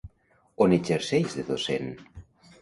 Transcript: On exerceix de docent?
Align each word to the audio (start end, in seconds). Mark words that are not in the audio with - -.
On 0.65 0.73
exerceix 0.77 1.37
de 1.41 1.45
docent? 1.51 1.93